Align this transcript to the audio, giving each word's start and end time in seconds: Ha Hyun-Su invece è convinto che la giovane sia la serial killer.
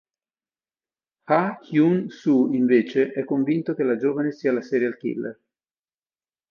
Ha 1.27 1.59
Hyun-Su 1.61 2.49
invece 2.53 3.11
è 3.11 3.23
convinto 3.23 3.75
che 3.75 3.83
la 3.83 3.97
giovane 3.97 4.31
sia 4.31 4.51
la 4.51 4.61
serial 4.63 4.97
killer. 4.97 5.39